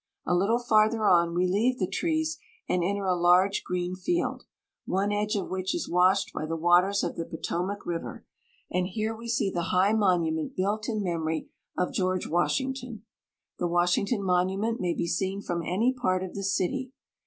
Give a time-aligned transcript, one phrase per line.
[0.25, 4.45] A little farther on, we leave the trees and enter a large green field,
[4.85, 8.23] one edge of which is washed by the waters of the Potomac Riv^er,
[8.71, 13.03] and here we see the high monument built in memory of George Washington.
[13.59, 16.93] The Washington Monument maybe seen from any part of the city.